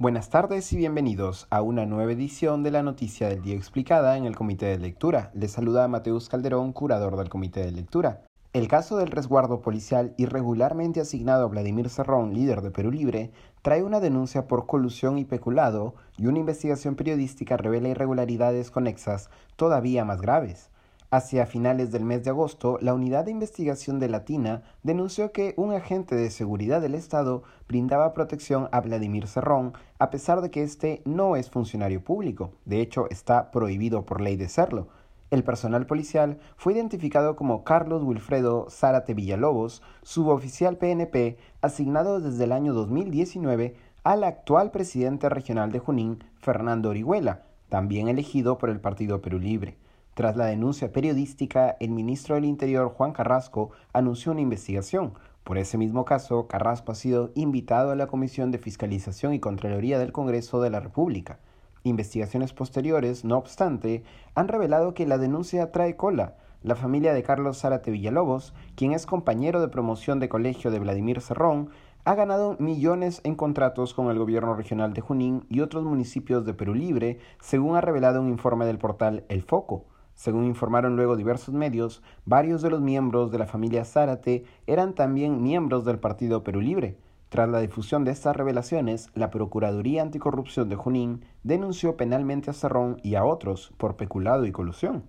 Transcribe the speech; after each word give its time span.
Buenas 0.00 0.30
tardes 0.30 0.72
y 0.72 0.78
bienvenidos 0.78 1.46
a 1.50 1.60
una 1.60 1.84
nueva 1.84 2.12
edición 2.12 2.62
de 2.62 2.70
la 2.70 2.82
Noticia 2.82 3.28
del 3.28 3.42
Día 3.42 3.54
Explicada 3.54 4.16
en 4.16 4.24
el 4.24 4.34
Comité 4.34 4.64
de 4.64 4.78
Lectura. 4.78 5.30
Les 5.34 5.52
saluda 5.52 5.88
Mateus 5.88 6.30
Calderón, 6.30 6.72
curador 6.72 7.18
del 7.18 7.28
Comité 7.28 7.62
de 7.66 7.72
Lectura. 7.72 8.22
El 8.54 8.66
caso 8.66 8.96
del 8.96 9.10
resguardo 9.10 9.60
policial 9.60 10.14
irregularmente 10.16 11.02
asignado 11.02 11.44
a 11.44 11.48
Vladimir 11.48 11.90
Serrón, 11.90 12.32
líder 12.32 12.62
de 12.62 12.70
Perú 12.70 12.90
Libre, 12.90 13.30
trae 13.60 13.82
una 13.82 14.00
denuncia 14.00 14.48
por 14.48 14.64
colusión 14.64 15.18
y 15.18 15.26
peculado 15.26 15.96
y 16.16 16.28
una 16.28 16.38
investigación 16.38 16.94
periodística 16.94 17.58
revela 17.58 17.90
irregularidades 17.90 18.70
conexas 18.70 19.28
todavía 19.56 20.06
más 20.06 20.22
graves. 20.22 20.70
Hacia 21.12 21.44
finales 21.44 21.90
del 21.90 22.04
mes 22.04 22.22
de 22.22 22.30
agosto, 22.30 22.78
la 22.80 22.94
Unidad 22.94 23.24
de 23.24 23.32
Investigación 23.32 23.98
de 23.98 24.08
Latina 24.08 24.62
denunció 24.84 25.32
que 25.32 25.54
un 25.56 25.72
agente 25.72 26.14
de 26.14 26.30
seguridad 26.30 26.80
del 26.80 26.94
Estado 26.94 27.42
brindaba 27.66 28.14
protección 28.14 28.68
a 28.70 28.80
Vladimir 28.80 29.26
Cerrón, 29.26 29.72
a 29.98 30.08
pesar 30.10 30.40
de 30.40 30.52
que 30.52 30.62
éste 30.62 31.02
no 31.04 31.34
es 31.34 31.50
funcionario 31.50 32.04
público. 32.04 32.52
De 32.64 32.80
hecho, 32.80 33.10
está 33.10 33.50
prohibido 33.50 34.06
por 34.06 34.20
ley 34.20 34.36
de 34.36 34.48
serlo. 34.48 34.86
El 35.32 35.42
personal 35.42 35.84
policial 35.84 36.38
fue 36.56 36.74
identificado 36.74 37.34
como 37.34 37.64
Carlos 37.64 38.04
Wilfredo 38.04 38.68
Zárate 38.70 39.12
Villalobos, 39.12 39.82
suboficial 40.02 40.76
PNP, 40.76 41.38
asignado 41.60 42.20
desde 42.20 42.44
el 42.44 42.52
año 42.52 42.72
2019 42.72 43.74
al 44.04 44.22
actual 44.22 44.70
presidente 44.70 45.28
regional 45.28 45.72
de 45.72 45.80
Junín, 45.80 46.22
Fernando 46.38 46.90
Orihuela, 46.90 47.42
también 47.68 48.06
elegido 48.06 48.58
por 48.58 48.70
el 48.70 48.78
Partido 48.78 49.20
Perú 49.20 49.40
Libre. 49.40 49.76
Tras 50.14 50.36
la 50.36 50.46
denuncia 50.46 50.92
periodística, 50.92 51.76
el 51.80 51.90
ministro 51.90 52.34
del 52.34 52.44
Interior, 52.44 52.88
Juan 52.90 53.12
Carrasco, 53.12 53.70
anunció 53.92 54.32
una 54.32 54.40
investigación. 54.40 55.14
Por 55.44 55.56
ese 55.56 55.78
mismo 55.78 56.04
caso, 56.04 56.46
Carrasco 56.46 56.92
ha 56.92 56.94
sido 56.94 57.30
invitado 57.34 57.92
a 57.92 57.96
la 57.96 58.08
Comisión 58.08 58.50
de 58.50 58.58
Fiscalización 58.58 59.34
y 59.34 59.40
Contraloría 59.40 59.98
del 59.98 60.12
Congreso 60.12 60.60
de 60.60 60.70
la 60.70 60.80
República. 60.80 61.38
Investigaciones 61.82 62.52
posteriores, 62.52 63.24
no 63.24 63.38
obstante, 63.38 64.02
han 64.34 64.48
revelado 64.48 64.94
que 64.94 65.06
la 65.06 65.16
denuncia 65.16 65.72
trae 65.72 65.96
cola. 65.96 66.34
La 66.62 66.74
familia 66.74 67.14
de 67.14 67.22
Carlos 67.22 67.58
Zárate 67.58 67.90
Villalobos, 67.90 68.52
quien 68.74 68.92
es 68.92 69.06
compañero 69.06 69.62
de 69.62 69.68
promoción 69.68 70.20
de 70.20 70.28
colegio 70.28 70.70
de 70.70 70.78
Vladimir 70.78 71.22
Cerrón, 71.22 71.70
ha 72.04 72.14
ganado 72.14 72.56
millones 72.58 73.20
en 73.24 73.34
contratos 73.34 73.94
con 73.94 74.10
el 74.10 74.18
gobierno 74.18 74.54
regional 74.54 74.92
de 74.92 75.00
Junín 75.00 75.44
y 75.48 75.60
otros 75.60 75.84
municipios 75.84 76.44
de 76.44 76.52
Perú 76.52 76.74
Libre, 76.74 77.18
según 77.40 77.76
ha 77.76 77.80
revelado 77.80 78.20
un 78.20 78.28
informe 78.28 78.66
del 78.66 78.78
portal 78.78 79.24
El 79.28 79.42
Foco. 79.42 79.86
Según 80.20 80.44
informaron 80.44 80.96
luego 80.96 81.16
diversos 81.16 81.54
medios, 81.54 82.02
varios 82.26 82.60
de 82.60 82.68
los 82.68 82.82
miembros 82.82 83.30
de 83.32 83.38
la 83.38 83.46
familia 83.46 83.86
Zárate 83.86 84.44
eran 84.66 84.94
también 84.94 85.42
miembros 85.42 85.86
del 85.86 85.98
Partido 85.98 86.44
Perú 86.44 86.60
Libre. 86.60 86.98
Tras 87.30 87.48
la 87.48 87.60
difusión 87.60 88.04
de 88.04 88.10
estas 88.10 88.36
revelaciones, 88.36 89.08
la 89.14 89.30
Procuraduría 89.30 90.02
Anticorrupción 90.02 90.68
de 90.68 90.76
Junín 90.76 91.24
denunció 91.42 91.96
penalmente 91.96 92.50
a 92.50 92.52
Cerrón 92.52 92.98
y 93.02 93.14
a 93.14 93.24
otros 93.24 93.72
por 93.78 93.96
peculado 93.96 94.44
y 94.44 94.52
colusión. 94.52 95.04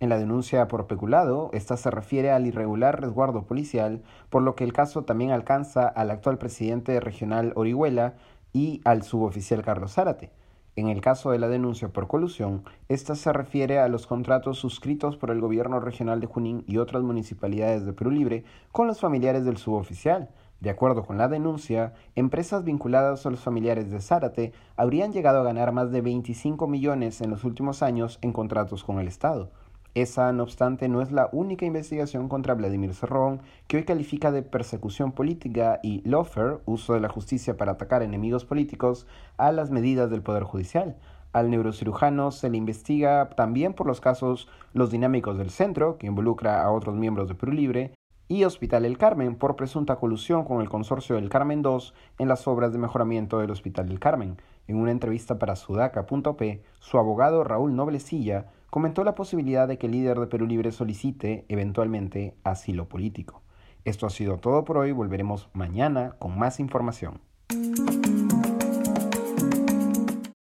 En 0.00 0.08
la 0.08 0.18
denuncia 0.18 0.66
por 0.66 0.88
peculado, 0.88 1.48
esta 1.52 1.76
se 1.76 1.92
refiere 1.92 2.32
al 2.32 2.44
irregular 2.48 3.00
resguardo 3.00 3.44
policial, 3.44 4.02
por 4.30 4.42
lo 4.42 4.56
que 4.56 4.64
el 4.64 4.72
caso 4.72 5.04
también 5.04 5.30
alcanza 5.30 5.86
al 5.86 6.10
actual 6.10 6.38
presidente 6.38 6.98
regional 6.98 7.52
Orihuela 7.54 8.14
y 8.52 8.80
al 8.84 9.04
suboficial 9.04 9.62
Carlos 9.62 9.92
Zárate. 9.92 10.32
En 10.76 10.88
el 10.88 11.00
caso 11.00 11.30
de 11.30 11.38
la 11.38 11.48
denuncia 11.48 11.88
por 11.88 12.06
colusión, 12.06 12.62
esta 12.90 13.14
se 13.14 13.32
refiere 13.32 13.78
a 13.78 13.88
los 13.88 14.06
contratos 14.06 14.58
suscritos 14.58 15.16
por 15.16 15.30
el 15.30 15.40
gobierno 15.40 15.80
regional 15.80 16.20
de 16.20 16.26
Junín 16.26 16.64
y 16.66 16.76
otras 16.76 17.02
municipalidades 17.02 17.86
de 17.86 17.94
Perú 17.94 18.10
Libre 18.10 18.44
con 18.72 18.86
los 18.86 19.00
familiares 19.00 19.46
del 19.46 19.56
suboficial. 19.56 20.28
De 20.60 20.68
acuerdo 20.68 21.06
con 21.06 21.16
la 21.16 21.28
denuncia, 21.28 21.94
empresas 22.14 22.62
vinculadas 22.62 23.24
a 23.24 23.30
los 23.30 23.40
familiares 23.40 23.90
de 23.90 24.02
Zárate 24.02 24.52
habrían 24.76 25.14
llegado 25.14 25.40
a 25.40 25.44
ganar 25.44 25.72
más 25.72 25.90
de 25.92 26.02
25 26.02 26.66
millones 26.66 27.22
en 27.22 27.30
los 27.30 27.44
últimos 27.44 27.82
años 27.82 28.18
en 28.20 28.34
contratos 28.34 28.84
con 28.84 29.00
el 29.00 29.08
Estado. 29.08 29.50
Esa, 29.96 30.30
no 30.34 30.42
obstante, 30.42 30.90
no 30.90 31.00
es 31.00 31.10
la 31.10 31.30
única 31.32 31.64
investigación 31.64 32.28
contra 32.28 32.52
Vladimir 32.52 32.92
Cerrón, 32.92 33.40
que 33.66 33.78
hoy 33.78 33.84
califica 33.84 34.30
de 34.30 34.42
persecución 34.42 35.10
política 35.10 35.80
y 35.82 36.06
lawfare, 36.06 36.58
uso 36.66 36.92
de 36.92 37.00
la 37.00 37.08
justicia 37.08 37.56
para 37.56 37.72
atacar 37.72 38.02
enemigos 38.02 38.44
políticos, 38.44 39.06
a 39.38 39.52
las 39.52 39.70
medidas 39.70 40.10
del 40.10 40.20
Poder 40.20 40.42
Judicial. 40.42 40.96
Al 41.32 41.48
neurocirujano 41.48 42.30
se 42.30 42.50
le 42.50 42.58
investiga 42.58 43.30
también 43.30 43.72
por 43.72 43.86
los 43.86 44.02
casos 44.02 44.50
Los 44.74 44.90
Dinámicos 44.90 45.38
del 45.38 45.48
Centro, 45.48 45.96
que 45.96 46.08
involucra 46.08 46.62
a 46.62 46.70
otros 46.72 46.94
miembros 46.94 47.26
de 47.28 47.34
Perú 47.34 47.52
Libre, 47.52 47.94
y 48.28 48.44
Hospital 48.44 48.84
El 48.84 48.98
Carmen 48.98 49.34
por 49.34 49.56
presunta 49.56 49.96
colusión 49.96 50.44
con 50.44 50.60
el 50.60 50.68
consorcio 50.68 51.16
del 51.16 51.30
Carmen 51.30 51.62
II 51.64 51.94
en 52.18 52.28
las 52.28 52.46
obras 52.46 52.70
de 52.70 52.78
mejoramiento 52.78 53.38
del 53.38 53.50
Hospital 53.50 53.88
del 53.88 53.98
Carmen. 53.98 54.36
En 54.68 54.76
una 54.76 54.90
entrevista 54.90 55.38
para 55.38 55.56
Sudaca.p, 55.56 56.62
su 56.80 56.98
abogado 56.98 57.44
Raúl 57.44 57.74
Noblecilla 57.74 58.48
comentó 58.70 59.04
la 59.04 59.14
posibilidad 59.14 59.68
de 59.68 59.78
que 59.78 59.86
el 59.86 59.92
líder 59.92 60.18
de 60.18 60.26
Perú 60.26 60.46
Libre 60.46 60.72
solicite 60.72 61.44
eventualmente 61.48 62.36
asilo 62.44 62.88
político. 62.88 63.42
Esto 63.84 64.06
ha 64.06 64.10
sido 64.10 64.38
todo 64.38 64.64
por 64.64 64.78
hoy, 64.78 64.92
volveremos 64.92 65.48
mañana 65.52 66.16
con 66.18 66.38
más 66.38 66.58
información. 66.60 67.20